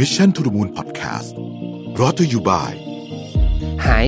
[0.00, 1.30] Mission to the Moon Podcast
[2.00, 2.74] รอ t ธออยู่บ่าย
[3.86, 4.06] หาย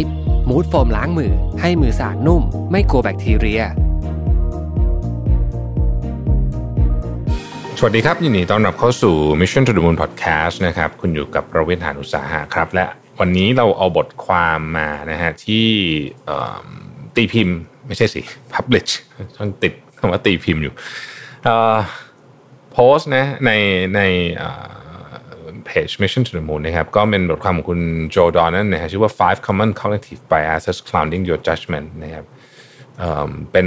[0.49, 3.62] มูดโฟมล้างมือ ให้มือสะอาดนุ่ม ไม่กลัวแบคทีเรีย
[7.79, 12.86] สวัสดีครับ ยินดีต้อนรับเข้าสู่ Mission to the Moon Podcast นะครับ คุณอยู่กับประวิทยานุสาหะครับ และ
[13.20, 15.66] วันนี้เราเอาบทความมานะฮะที่
[16.27, 16.66] เอิ่ม
[17.16, 18.20] ตีพิมพ์ ไม่ใช่สิ
[18.55, 18.91] publish
[19.36, 20.75] ต้องติดคำว่าตีพิมพ์อยู่
[22.73, 23.50] โพสต์นะใน
[23.96, 24.00] ใน
[25.78, 32.24] เพจ Mission to the Moon นะครับก็เป็นบทความของคุณโจดอนนั่นนะฮะชื่อว่า five common cognitive biases clouding your judgment นะครับ
[32.98, 33.66] เอ่อเป็น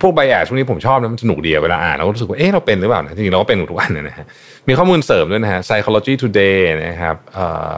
[0.00, 4.26] พวกไบแอสพวกนี้ผมชอบนะมันสนุกดีเวลาอ่านเราก็รู้สึกว่าเอ๊ะเราเป็นหรือเปล่านะจริงๆเราก็เป็นทุกวันนะฮะ
[4.68, 7.74] มีข้อมูลเสริมด้วยนะฮะ psychology today นะครับเอ่อ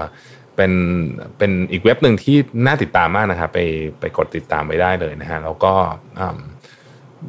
[0.57, 0.73] เป็น
[1.39, 3.61] เป็นอีกเว็บหนึ่งที่น่าติดตามมากนะครับไป
[4.01, 5.73] ไปกดติดตามไปได้เลยนะฮะแล้วก็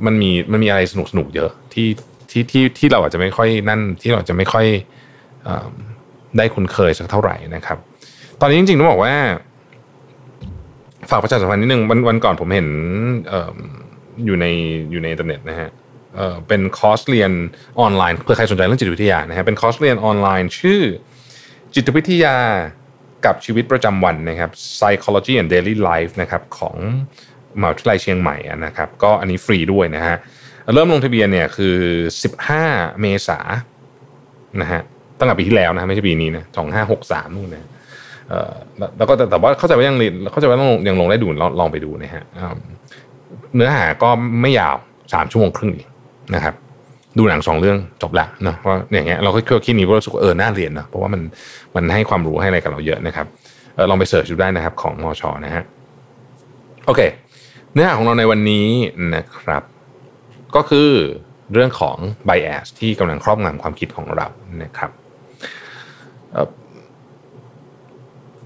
[0.06, 1.88] มันมีมันมีอะไรสนุกสนุกๆเยอะที่
[2.32, 4.66] ที่ที่ที่เราอาจจะไม่ค่อยนั่นที่เราจะไม่ค่อย
[6.38, 7.78] ได้คุ้นเคยสักเท่าไหร่นะครับ
[8.42, 9.14] ตอนนี้จริงๆต้องบอกว่า
[11.10, 12.68] ฝากประชาสัมพันธ์นิดนึงวันวันก่อนผมเห็น
[13.32, 13.34] อ
[14.26, 14.46] อยู่ใน
[14.92, 15.70] อยู่ในอินเทอร์เน็ตนะฮะ
[16.16, 17.32] เออเป็นคอร์สเรียน
[17.80, 20.82] ออนไลน์เพื่อใครสนใจเรื่องจิตวิทยานะฮะเป็นคอร์สเรียนออนไลน์ชื่อ
[21.76, 22.36] จิตวิทยา
[23.26, 26.76] กับชีวิตประจำวันนะครับ psychology and daily life นะครับของ
[27.60, 30.16] มหาวิทยาลัยเชียงใหม่นะครับ ก็อันนี้ฟรีด้วยนะฮะ
[30.74, 31.78] เริ่มลงทะเบียนเนี่ยคือ
[32.38, 33.46] 15 เมษาย
[34.56, 34.82] นนะฮะ
[35.22, 36.44] ตั้งแต่ปีที่แล้วนะไม่ใช่ปีนี้นะ
[36.90, 37.70] 2563นู่นนะ
[38.30, 42.24] เอ่อแล้วแล้วก็แต่แต่ว่าเข้าใจว่ายังเรียนเข้าใจว่าต้องยังลงได้ดูลองลองไปดูนะฮะ
[43.56, 44.10] เนื้อหาก็
[44.42, 44.76] ไม่ยาว
[45.14, 45.72] สามชั่วโมงครึ่ง
[46.36, 46.56] นะครับ
[47.18, 51.22] ดูหนังสองเรื่องจบละเนาะเพราะอย่างเงี้ยเราก็คิดนี้เพราะรู้สึกเออน่าเรียนเนาะเพราะว่ามัน
[51.76, 53.26] มันให้ความรู้ให้อะไรกับเราเยอะนะครับ
[53.78, 55.64] ออลองไปเสิร์ชดูได้นะครับ ของมอชนะฮะ
[56.86, 57.02] โอเค
[57.74, 58.68] เนื้อหาของเราในวันนี้
[59.16, 59.64] นะครับ
[60.56, 60.90] ก็คือ
[61.54, 61.98] เรื่องของ
[62.28, 64.28] bias ที่กำลังครอบงำความคิดของเรา
[64.64, 64.92] นะครับ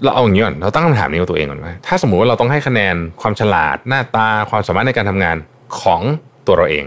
[0.04, 5.36] เราเอาอย่างนี้ก่อนเราตั้งคำถามนี้กับตัวเองก่อนว่าถ้าสมมุติว่าเราต้องให้คะแนนความฉลาดหน้าตาความสามารถในการทำงาน
[5.80, 6.00] ของ
[6.46, 6.84] ตัวเราเอง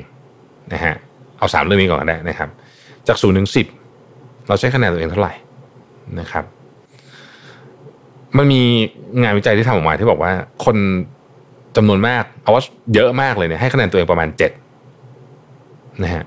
[0.74, 0.96] นะฮะ
[1.38, 2.50] เอาสามเรื่องนี้ก่อนก็ได้นะครับ
[3.08, 3.68] จากศูนย์ถึงสิบ
[4.48, 5.34] เราใช้คะแนนตัวเองเท่าไหร่
[6.20, 6.44] นะครับ
[8.38, 8.62] มันมี
[9.22, 10.32] งานวิจัยที่ทำออกมาที่บอกว่า
[10.66, 10.78] คน
[11.76, 14.52] จำนวนมากเอาว่าเยอะมากเลยเนี่ยให้คะแนนตัวเองประมาณเจ็ด
[16.04, 16.24] นะฮะ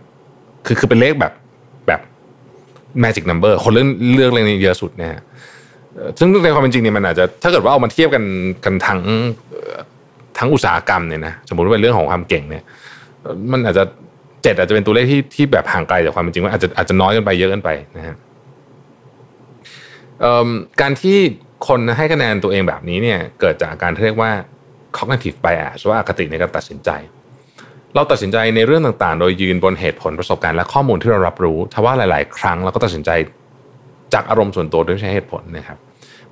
[0.67, 1.33] คือคือเป็นเลขแบบ
[3.05, 5.21] magic number คนเลือกเลือกเลขนี้เยอะสุดนะฮะ
[5.95, 8.25] เอ่อซึ่งในความเป็นจริงเนี่ยมันอาจจะถ้าเกิดว่าเอามาเทียบกัน
[8.65, 9.01] กันทั้ง
[10.39, 12.65] ทั้งอุตสาหกรรมเนี่ยนะสมมติว่าเป็นเรื่องของความเก่งเนี่ย
[13.53, 13.85] มันอาจจะ
[14.43, 18.17] เจ็ดอาจจะเป็นตัวเลขที่ที่แบบห่างไกลจากความเป็นจริงว่าอาจจะอาจจะน้อยเกินไปเยอะเกินไปนะฮะ
[20.81, 21.19] การที่
[21.69, 24.31] คนให้คะแนนตัวเองแบบนี้เนี่ยเกิดจากการที่เรียกว่า
[24.97, 26.91] cognitive bias ว่าอคติในการตัดสินใจ
[27.95, 33.11] เราตัดสินใจในเรื่องต่างๆ โดยยืนบนเหตุผลประสบการณ์และข้อมูลที่เรารับรู้ทว่าหลาย ๆ ครั้งเราก็ตัดสินใจ
[34.15, 35.79] จากอารมณ์ส่วนตัวโดยไม่ใช้เหตุผลนะครับ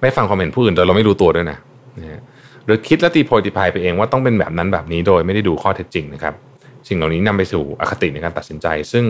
[0.01, 1.59] ไม่ฟังความเห็นผู้อื่นโดยเราไม่รู้ตัวด้วยนะ
[2.65, 6.35] หรือคิดและตีโพยตีพายไปเองว่าต้องเป็นแบบนั้นแบบนี้โดยไม่ได้ดูข้อเท็จจริงนะครับ
[6.89, 9.05] สิ่งเหล่านี้นำไปสู่อคติในการตัดสินใจ ซึ่ง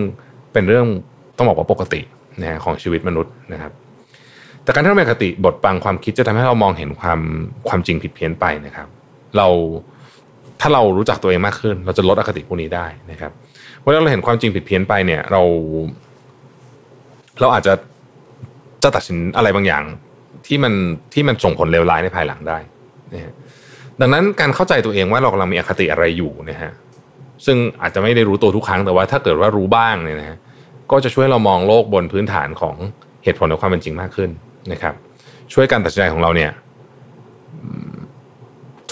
[0.53, 0.85] เป็นเรื่อง
[1.37, 2.01] ต้องบอกว่าปกติ
[2.39, 3.71] นะฮะของชีวิตมนุษย์นะครับ
[4.63, 7.19] แต่การที่เรามีอคติบทบังความคิดจะทำให้เรามองเห็นความ
[7.67, 8.87] ความจริงผิดเพี้ยนไปนะครับ
[9.37, 9.47] เรา
[10.61, 13.31] ถ้าเรารู้จักตัวเองมากขึ้น เราจะลดอคติพวกนี้ได้นะครับ
[13.83, 15.41] เวลาเราเห็นความจริงผิดเพี้ยนไปเนี่ย เรา
[17.39, 17.73] เราอาจจะ
[18.83, 19.83] จะตัดสินอะไรบางอย่าง
[20.47, 20.73] ที่มัน
[21.13, 22.57] ที่มันส่งผลเลวร้ายในภายหลังได้
[23.13, 23.33] นะฮะ
[24.01, 26.71] ดังนั้นการเข้าใจตัวเองว่าเรากำลังมีอคติอะไรอยู่นะฮะ
[27.45, 30.37] ซึ่งอาจจะไม่ได้รู้ตัวทุกครั้งแต่ว่า ถ้าเกิดว่ารู้บ้างเนี่ยนะฮะ
[30.91, 32.75] ก็จะช่วยเรามองโลกบนพื้นฐานของ
[33.23, 34.29] เหตุผลและความเป็นจริงมากขึ้น
[34.71, 34.93] นะครับ
[35.53, 36.51] ช่วยการตัดสินใจของเราเนี่ย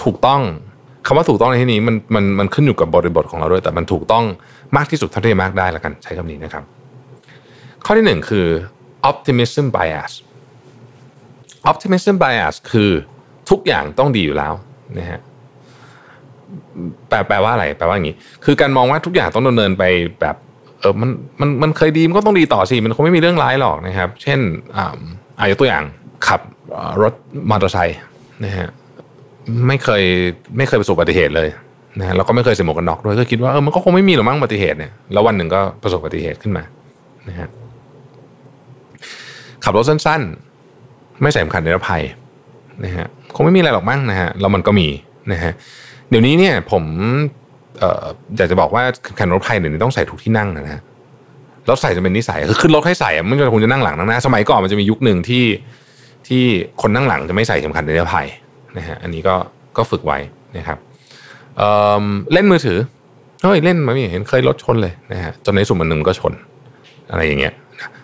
[0.02, 0.42] ถูกต้อง
[1.12, 4.26] คำว่าถูกต้องในที่นี้มันมันมันขึ้นอยู่กับบริบทของเราด้วย แต่มันถูกต้อง
[4.78, 6.64] มากที่สุดเท่าที่มากได้ละกัน ใช้คำนี้นะครับ
[7.86, 8.48] ข้อที่หนึ่งคือ
[9.10, 10.12] optimism bias
[11.72, 12.92] optimism bias คือ
[13.50, 14.54] ทุกอย่างต้องดีอยู่แล้ว
[14.98, 15.20] นะฮะ
[17.10, 18.16] แปลแปลว่าอะไรแปลว่าอย่างนี้
[18.46, 19.84] คือการมองว่าทุกอย่างต้องดำเนินไป
[20.22, 20.36] แบบ
[20.80, 21.10] เออมัน
[21.42, 24.40] มันมันเคยดีมันก็ต้องดีต่อสิมันคงไม่มีเรื่องร้ายหรอกนะครับ เช่น
[24.76, 25.00] อ่า
[25.40, 25.84] อายกตัวอย่าง
[26.28, 26.42] ขับ
[27.02, 27.14] รถ
[27.50, 28.00] มอเตอร์ไซค์
[28.46, 28.70] นะฮะ
[29.68, 30.04] ไม่เคย
[30.58, 31.50] ไม่เคยประสบอุบัติเหตุเลย
[32.00, 36.64] นะฮะแล้วก็ไม่เคยใส่หมวกกันน็อกด้วยก็คิดว่าเออมันก็คงไม่มีหรอกมั้งอุบัติเหตุเนี่ยแล้ววันหนึ่งก็ประสบอุบัติเหตุขึ้นมา
[37.30, 37.48] นะฮะ
[39.64, 40.22] ขับรถสั้น
[40.72, 42.02] ๆ ไม่ใส่เข็มขัดนิรภัย
[42.86, 44.88] นะฮะคงไม่มีอะไรหรอกมั้งนะฮะแล้วมันก็มี
[45.32, 45.52] นะฮะ
[46.10, 46.84] เดี๋ยวนี้เนี่ยผม
[47.80, 48.06] เอ่อ
[48.38, 50.82] อยากจะบอกว่าเข็มขัดนิรภัยเดี๋ยวนี้ต้องใส่ทุกที่นั่งนะฮะ
[51.66, 55.46] แล้วใส่จะเป็นนิสัยคือขึ้นรถให้ใส่อะมันก็คงจะนั่งหลังนั่งหน้าสมัยก่อนมันจะมียุคหนึ่งที่
[56.28, 56.44] ที่
[56.82, 58.28] คนนั่งหลังจะไม่ใส่เข็มขัดนิรภัย
[58.78, 59.36] นะฮะอันนี้ก็
[59.78, 60.18] ก็ฝึกไว้
[60.58, 60.78] นะครับ
[61.58, 62.78] เเล่นมือถือ
[63.44, 66.34] เฮ้ยเล่นมาไม่เห็นเคยรถชนเลยนะฮะจนในสุดมันหนึ่งก็ชน
[67.12, 67.54] อะไรอย่างเงี้ย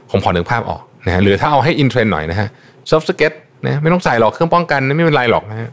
[0.09, 2.47] ผมพอนึกภาพออกนะฮะหรือถ้าเอาให้ in trend หน่อยนะฮะ
[2.87, 3.31] surf skate
[3.65, 5.69] นะไม่ต้องใส่หรอกเครื่องป้องกันนะไม่เป็นไรหรอกนะฮะ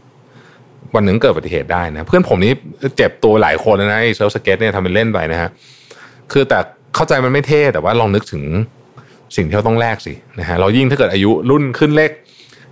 [0.95, 2.51] วันหนึ่งเกิดอุบัติเหตุได้นะเพื่อนผมนี่
[2.97, 5.49] เจ็บตัวหลายคนนะไอ้ surf skate เนี่ยทำเป็นเล่นไปนะฮะ
[6.31, 6.59] คือแต่
[6.95, 8.43] เข้าใจมันไม่เท่แต่ว่าลองนึกถึง
[9.35, 12.11] สิ่งที่เราต้องแลกสินะฮะเรายิ่งถ้าเกิดอายุรุ่นขึ้นเลข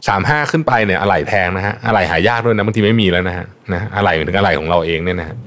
[0.07, 5.37] สามห้าขึ้นไปเนี่ยอะไหล่แพงนะฮะอะไหล่หายากด้วยนะบางทีไม่มีแล้วนะฮะนะอะไหล่ถึงอะไหล่ของเราเองเนี่ยนะฮะ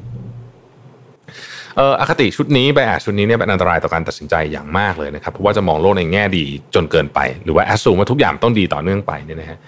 [1.77, 9.59] เอออคติชุดนี้ไบแอชุดนี้เนี่ยเป็นอันตรายต่อการตัดสินใจอย่างมากเลยนะครับเพราะว่าจะมองโลกในแง่ดีจนเกินไป หรือว่าแอสซูมว่าทุกอย่างต้องดีต่อเนื่องไปเนี่ยนะฮะ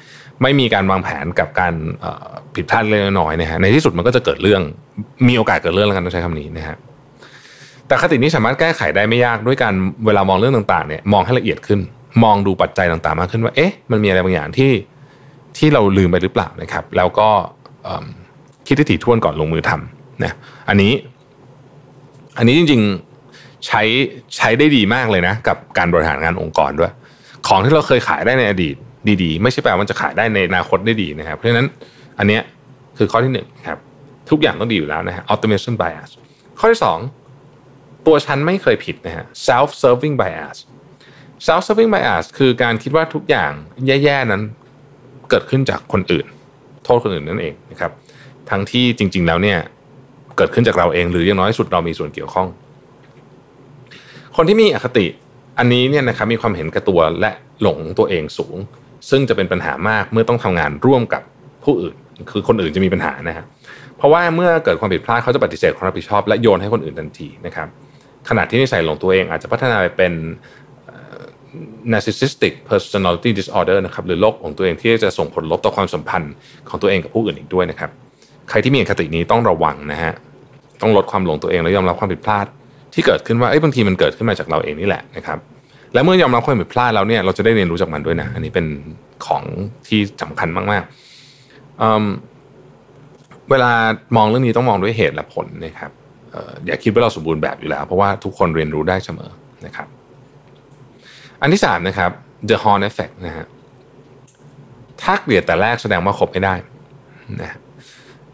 [0.42, 1.74] ไม่มีการวางแผนกับการ
[2.54, 4.62] ผิดพลาดเล็กน้อยนะฮะในที่สุดมันก็จะเกิดเรื่อง
[5.28, 6.76] มีโอกาสเกิดเรื่องแล้วกันต้องใช้คำนี้นะฮะ
[7.86, 9.74] แต่คตินี้สามารถแก้ไขได้ไม่ยากด้วยการ
[10.06, 11.80] เวลามองเรื่องต่างๆเนี่ยมองให้ละเอียดขึ้น
[12.24, 14.72] มองดูปัจจัยต่างๆ มากขึ้นว่า เอ๊ะ มันมีอะไรบางอย่างที่
[15.58, 17.28] ที่เราลืมไปหรือเปล่านะครับ แล้วก็
[18.66, 20.32] คิดที่ถี่ถ้วนก่อนลงมือทำนะ
[20.68, 20.92] อันนี้
[22.38, 23.82] อันนี้จริงๆใช้
[24.36, 26.92] ใช้ได้ดีมากเลยนะ กับการบริหารงานองค์กรด้วย
[27.46, 28.76] ของที่เราเคยขายได้ในอดีต
[29.22, 31.66] ดีๆ ไม่ใช่แปลว่าจะขายได้ในอนาคตได้ดีนะครับ เพราะฉะนั้น
[32.18, 32.42] อันเนี้ย
[32.98, 33.78] คือข้อที่หนึ่งครับ
[34.30, 36.10] ทุกอย่างต้องดีอยู่แล้วนะฮะ automation bias
[36.58, 36.98] ข้อที่สอง
[38.06, 40.56] ตัวฉันไม่เคยผิดนะฮะ self serving bias
[41.44, 43.52] self serving bias คือการคิดว่าทุกอย่าง
[43.86, 44.42] แย่ๆนั้น
[45.30, 46.26] เกิดขึ้นจากคนอื่น
[46.84, 47.92] โทษคนอื่นนั่นเองนะครับ
[48.50, 49.58] ทั้งที่จริง ๆ แล้วเนี่ย
[50.36, 52.48] เกิดขึ้นจากเราเองหรืออย่างน้อยสุดเรามีส่วนเกี่ยวข้อง
[54.36, 55.06] คนที่มีอคติ
[55.58, 57.30] อันนี้เนี่ยนะครับมีความเห็นกับตัวและ
[57.62, 58.56] หลงตัวเองสูง
[59.10, 61.22] ซึ่งจะเป็นปัญหามากเมื่อต้องทำงานร่วมกับ
[61.64, 61.96] ผู้อื่น
[62.30, 63.44] คือคนอื่นจะมีปัญหานะฮะ
[63.96, 67.68] เพราะว่าเมื่อเกิดความผิดพลาดเขาจะปฏิเสธความรับผิดชอบและโยนให้คนอื่นทันทีนะครับ
[68.28, 70.12] ขณะที่นิสัยหลงตัวเองอาจจะพัฒนาไปเป็น
[71.92, 76.32] narcissistic personality disorder นะครับหรือโรคของตัวเองที่จะส่งผลลบต่อความสัมพันธ์
[76.68, 77.90] ของตัวเองกับผู้อื่นอีกด้วยนะครับ
[78.50, 80.12] ใครที่มีอคตินี้ต้องระวังนะฮะ
[80.82, 82.46] ต้องลดความหลงตัวเองและยอมรับความผิดพลาด
[82.94, 85.38] ที่เกิดขึ้นว่าไอ้บางทีมันเกิดขึ้นมาจากเราเองนี่แหละนะครับ
[85.94, 88.66] และเมื่อยอมรับความผิดพลาดแล้วเนี่ยเราจะได้เรียนรู้จากมันด้วยนะอันนี้เป็น
[89.26, 89.42] ของ
[89.88, 93.72] ที่สำคัญมากๆเวลา
[94.16, 95.90] มองเรื่องนี้ต้องมองด้วยเหตุและผลนะครับ
[96.66, 99.30] อย่าคิดว่าเราสมบูรณ์แบบอยู่แล้ว เพราะว่าทุกคนเรียนรู้ได้เสมอ
[99.66, 99.88] นะครับ
[101.40, 102.10] อันที่สามนะครับ
[102.48, 103.46] the horn effect นะฮะ
[105.02, 106.54] ถ้าเกลียดแต่แรกแสดงว่าคบไม่ได้
[107.42, 107.58] นะ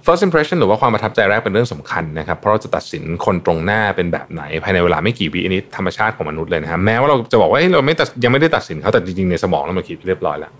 [0.06, 7.94] first impression หรือว่าความประทับใจแรกเป็นเรื่องสำคัญนะครับ เพราะเราจะตัดสินคนตรงหน้าเป็นแบบไหน ภายในเวลาไม่กี่วิอันนี้ธรรมชาติของมนุษย์เลยนะครับแม้ว่าเราจะบอกว่าเราไม่
[8.24, 10.52] ยังไม่ได้ตัดสินเขาแต่จริงๆในสมองเรามาคิดเรียบร้อยแล้ว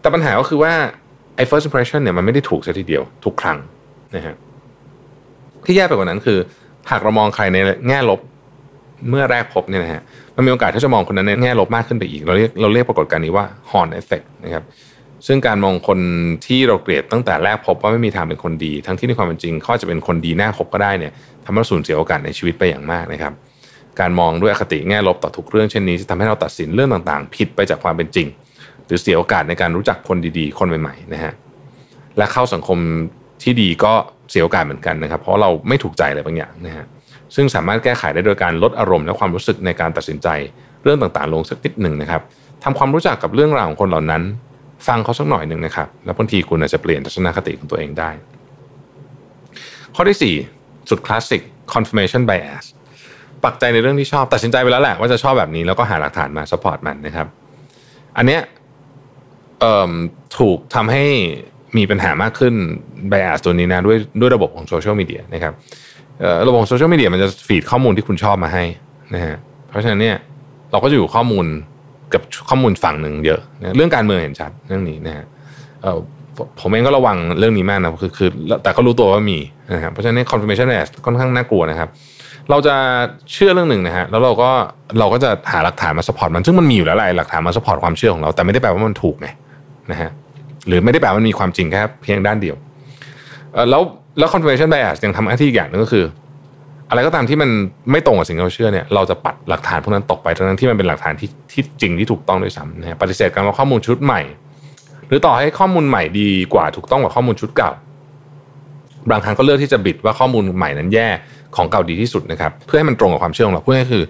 [0.00, 0.72] แต่ปัญหาก็คือว่า
[1.36, 3.58] ไอ้ first impression เนี่ยมันไม่ได้ถูกซะทีเดียวทุกครั้ง
[4.16, 4.34] นะฮะ
[5.64, 6.38] ที่แย่ไปกว่านั้นคือ
[6.90, 7.56] หากเรามองใครใน
[7.88, 8.20] แง่ลบ
[9.10, 10.02] เมื่อแรกพบเนี่ยนะฮะ
[10.36, 14.64] มันมีโอกาสที่จะมองคนนั้นในแง่ลบมากขึ้นไปอีก เราเรียกเราเรียกปรากฏการณ์นี้ว่า horn effect นะครับ
[15.26, 15.98] ซึ่งการมองคน
[16.46, 21.12] ที่เราเกลียดตั้งแต่แรกพบว่าไม่มีทางเป็นคนดี ทั้งที่ในความเป็นจริงเขาจะเป็นคนดีหน้าคบก็ได้เนี่ย
[21.44, 23.32] ทำให้เราสูญเสียโอกาสในชีวิตไปอย่างมากนะครับ
[24.00, 28.26] การมองด้วยอคติแง่ลบต่อทุกเรื่องเช่นนี้จะทำให้เราตัดสินเรื่องต่างๆ ผิดไปจากความเป็นจริง
[28.86, 31.32] หรือเสียโอกาสในการรู้จักคนดีๆ คนใหม่ๆนะฮะ
[32.18, 32.78] และเข้าสังคม
[33.42, 33.92] ที่ดีก็
[34.30, 36.86] เสียโอกาสเหมือนกันนะครับ เพราะเราไม่ถูกใจอะไรบางอย่างนะฮะ
[37.34, 40.28] ซึ่งสามารถแก้ไขได้โดยการลดอารมณ์และความรู้สึกในการตัดสินใจ
[40.82, 42.22] เรื่องต่างๆ ลงสักนิดหนึ่งนะครับ
[42.64, 44.22] ทำความรู้จักกับเรื่องราวของคนเหล่านั้น
[44.86, 48.10] ฟังเขาสักหน่อยหนึ่งนะครับ แล้วบางทีคุณอาจจะเปลี่ยนทัศนคติของตัวเองได้
[49.94, 51.42] ข้อที่ 4 สุดคลาสสิก
[51.74, 52.64] confirmation bias
[53.44, 57.26] ปักใจในเรื่องที่ชอบตัดสินใจไปแล้วแหละว่าจะชอบแบบนี้แล้วก็หาหลักฐานมา support มันนะครับ
[58.16, 58.40] อันเนี้ย
[60.38, 61.04] ถูกทำให้
[61.76, 62.54] มีปัญหามากขึ้น
[63.08, 65.54] ไบแอสตัวนี้นะด้วยด้วยระบบของโซเชียลมีเดียนะครับ
[66.48, 68.64] ระบบโซเชียลมีเดียมันจะฟีดข้อมูลที่คุณชอบมาให้
[69.14, 69.36] นะฮะ
[69.68, 70.16] เพราะฉะนั้นเนี่ย
[70.72, 71.46] เราก็จะอยู่ข้อมูล
[72.14, 75.24] กับข้อมูลฝั่งหนึ่งเยอะนะเรื่องการเมืองเห็นชัดเรื่องนี้นะฮะ
[76.60, 78.30] ผมเองก็ระวังเรื่องนี้มากนะคือคือ
[78.62, 79.38] แต่ก็รู้ตัวว่ามี
[79.74, 81.88] นะครับเพราะฉะนั้น confirmation bias ค่อนข้างน่ากลัวนะครับ
[82.50, 82.74] เราจะ
[83.32, 84.50] เชื่อเรื่องหนึ่งนะฮะแล้วเราก็
[84.98, 89.28] เราก็จะหาหลักฐานมา support มันซึ่งมันมีอยู่แล้วแหละหลักฐานมา support ความเชื่อของเราแต่ไม่ได้แปลว่ามันถูกไง
[89.90, 90.10] นะฮะ
[90.66, 92.56] หรือไม่ได้แปลว่ามันมีความจริงแค่เพียงด้านเดียว
[93.70, 93.82] แล้ว
[94.18, 96.04] แล้ว confirmation bias ยังทำหน้าที่อย่างนึงก็คือ
[96.90, 97.50] อะไรก็ตามที่มัน
[97.90, 104.20] ไม่ตรงกับสิ่งที่เราเชื่อเนี่ยเราจะปัดหลักฐานพวกนั้นตกไปทั้งที่มันเป็นหลักฐานที่ที่จริงที่ถูกต้องด้วยซ้ำนะฮะปฏิเสธการรับข้อมูลชุดใหม่
[105.08, 107.70] หรือต่อให้ข้อมูลใหม่ดีกว่าถูกต้องกว่าข้อมูลชุดเก่า
[109.10, 111.08] บางครั้งก็เลือกที่จะบิดว่าข้อมูลใหม่นั้นแย่
[111.56, 114.04] ของเก่าดีที่สุดนะครับเพื่อให้มันตรงกับความเชื่อของเราเพื่อให้คือ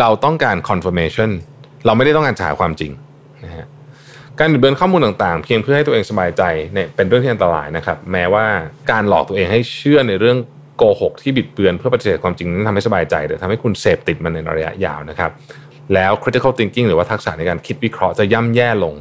[0.00, 1.30] เราต้องการ confirmation
[1.86, 2.92] เราไม่ได้ต้องการฉายความจริง
[3.44, 3.66] นะฮะ
[4.38, 8.44] การบิดเบือนข้อมูลต่างๆ เพียงเพื่อให้ตัวเองสบายใจเนี่ยเป็นเรื่องที่อันตรายนะครับ แม้ว่า
[8.90, 10.38] การหลอกตัวเองให้เชื่อในเรื่อง
[10.76, 15.30] โกหกที่บิดเบือนเพื่อปฏิเสธความจริงนั้นทำให้สบายใจแต่ทำให้คุณเสพติดมันในระยะยาวนะครับ
[15.94, 18.94] แล้ว critical thinking หรือว่าทักษะในการคิดวิเคราะห์จะย่ำแย่ลง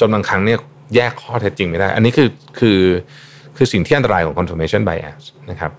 [0.00, 0.58] จนบางครั้งเนี่ย
[0.94, 2.28] แยกข้อเท็จจริงไม่ได้ อันนี้คือ
[2.58, 2.80] คือ
[3.56, 5.70] คือสิ่งที่อันตรายของ confirmation bias นะครับ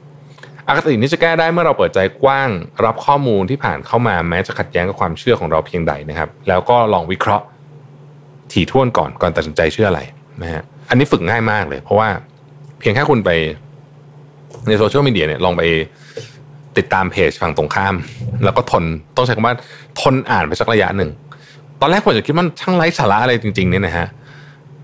[0.68, 2.50] อคตินี้จะแก้ได้เมื่อเราเปิดใจกว้าง
[2.86, 7.46] รับข้อมูลที่ผ่านเข้ามาแม้จะขัดแย้งกับความเชื่อของเราเพียงใดนะครับ แล้วก็ลองวิเคราะห์
[8.52, 10.02] ถี่ถ้วนก่อนก่อนตัดสินใจเชื่ออะไร
[10.42, 12.10] นะฮะอันนี้ฝึกง่ายมากเลย เพราะว่า
[12.80, 13.30] เพียงแค่คุณไป
[14.68, 15.62] ในโซเชียลมีเดียเนี่ยลองไป
[16.78, 17.96] ติดตามเพจฝั่งตรงข้าม
[18.44, 18.84] แล้วก็ทน
[19.16, 19.56] ต้องใช้คำว่า
[20.02, 21.10] ทนอ่านไปสักระยะหนึ่ง
[21.82, 24.08] ตอนแรกผมจะคิดว่าช่างไร้สาระอะไรจริง ๆ เนี่ยนะฮะ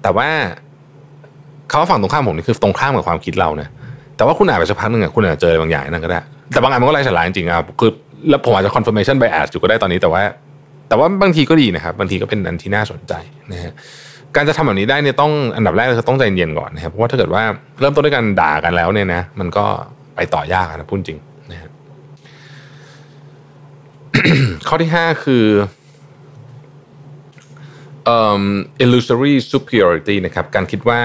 [0.04, 0.28] แต่ว่า
[1.70, 3.68] เขาฝั่งตรงข้ามผมนี่คือตรงข้ามกับความคิดเรานะ
[4.18, 6.20] แต่ว่าคุณอ่านไปสักพักหนึ่งอะคุณอาจจะเจอบางอย่างนั่นก็ได้
[6.52, 7.92] แต่บางอันมันก็ไร้สาระจริงๆอะคือ
[8.30, 10.22] แล้วผมอาจจะ confirmation bias อยู่ก็ได้ตอนนี้แต่ว่า
[10.88, 13.14] แต่ว่าบางทีก็ดีนะครับ บางทีก็เป็นอันที่น่าสนใจ
[13.52, 13.74] นะฮะ
[14.36, 17.44] การจะทำแบบนี้ได้เนี่ยต้องอันดับแรกคือต้องใจเย็นก่อนนะครับเพราะว่าถ้าเกิดว่า
[17.80, 19.66] เริ่มต้นด้วยการด่ากันแล้วเนี่ยนะมันก็
[20.16, 21.20] ไปต่อยากนะพูดจริง
[21.52, 21.70] นะฮะ
[24.68, 25.46] ข้อที่ห้าคือ
[28.16, 28.44] um,
[28.84, 31.02] illusory superiority นะครับการคิดว่า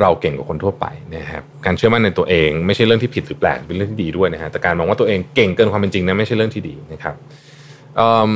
[0.00, 7.14] เราเก่งกว่าคนทั่วไปนะครับการเชื่อมั่นในตัวเองไม่ใช่เรื่องที่ผิดหรือแปลกเป็นเรื่องที่ดีด้วยนะฮะแต่การมองว่าตัวเองเก่งเกินความเป็นจริงนะไม่ใช่เรื่องที่ดีนะครับ
[8.06, 8.32] um,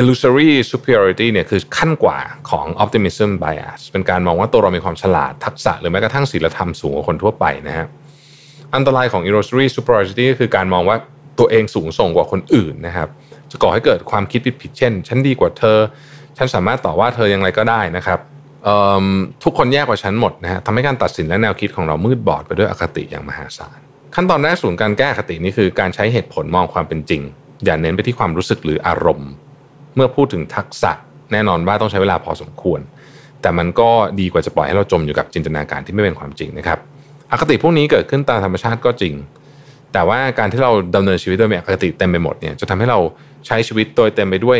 [0.00, 2.18] illusory superiority เนี่ยคือขั้นกว่า
[2.50, 7.86] ของ optimism bias เป็นการมองว่าตัวเรามีความฉลาดทักษะหรือแม้กระทั่งศีลธรรมสูงกว่าคนทั่วไปนะฮะ
[8.74, 10.96] อันตรายของ illusory superiority ก็คือการมองว่า
[11.38, 13.08] ตัวเองสูงส่งกว่าคนอื่นนะครับ
[13.50, 15.78] จะก่อให้เกิดความคิดผิดๆเช่น ฉันดีกว่าเธอ
[16.36, 18.18] ฉันสามารถต่อว่าเธออย่างไรก็ได้นะครับ
[19.44, 23.78] ทุกคนแย่กว่าฉันหมดนะฮะทำให้การตัดสินและแนวคิดของเรามืดบอดไปด้วยอคติอย่างมหาศาล
[24.14, 27.22] ขั้นตอนแรกศูนย์การแก้อคตินี้คือการใช้เหตุผลมองความเป็นจริง
[27.64, 29.30] อย่าเน้นไปที่ความรู้สึกหรืออารมณ์
[29.98, 30.92] เมื่อพูดถึงทักษะ
[31.32, 32.80] แน่นอนว่าต้องใช้เวลาพอสมควร
[33.42, 33.90] แต่มันก็
[34.20, 36.78] ดีกว่าจะปล่อยให้เราจมอยู่กับจินตนาการที่ไม่เป็นความจริงนะครับ
[37.30, 39.14] อคติพวกนี้เกิดขึ้นตามธรรมชาติก็จริง
[39.92, 42.98] แต่ว่าการที่เราดำเนินชีวิตโดยมีอคติเต็มไปหมดเนี่ยจะทำให้เรา
[43.46, 44.58] ใช้ชีวิตโดยเต็มไปด้วย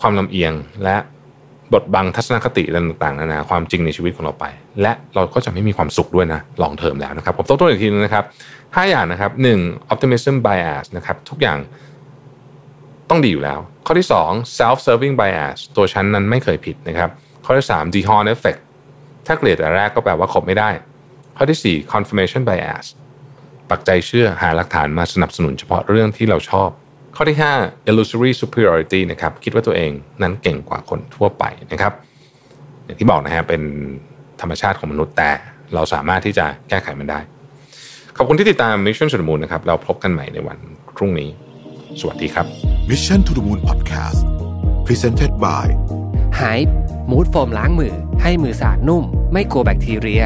[0.00, 0.52] ความลำเอียง
[0.84, 0.96] และ
[1.72, 4.44] บดบังทัศนคติต่างๆนานาความจริงในชีวิตของเราไป
[4.82, 8.24] และเราก็จะไม่มีความสุขด้วยนะลองเทอมแล้วนะครับผมต้องตัวอีกทีนึงนะครับ
[8.76, 9.58] ห้าอย่างนะครับหนึ่ง
[9.92, 11.58] optimism bias นะครับทุกอย่าง
[13.14, 17.10] ต้องดีอยู่แล้ว ข้อที่ 2 self serving bias ตัวฉันนั้นไม่เคยผิดนะครับ
[17.44, 18.60] ข้อที่ 3 dehorn effect
[19.26, 20.70] ถ้าเกลียดแต่แรกก็แปลว่าคบไม่ได้
[21.36, 22.86] ข้อที่ 4 confirmation bias
[23.70, 26.68] ปักใจเชื่อหาหลักฐานมาสนับสนุนเฉพาะเรื่องที่เราชอบ
[27.16, 29.90] ข้อที่ 5 illusory superiority นะครับคิดว่าตัวเอง
[30.22, 31.92] นั้นเก่งกว่าคนทั่วไปนะครับ
[32.84, 33.62] อย่างที่บอกนะฮะเป็น
[34.40, 35.30] ธรรมชาติของมนุษย์แต่
[35.74, 37.20] เราสามารถที่จะแก้ไขมันได้
[38.16, 40.58] ขอบคุณที่ติดตาม Mission to the Moon นะครับ เราพบกันใหม่ในวัน
[40.96, 41.30] พรุ่งนี้
[42.00, 44.20] สวัสดีครับ Mission to the Moon Podcast
[44.86, 45.66] Presented by
[46.36, 46.42] ไฮ
[47.10, 50.24] มูดโฟมล้างมือ ให้มือสะอาดนุ่ม ไม่กลัวแบคทีเรีย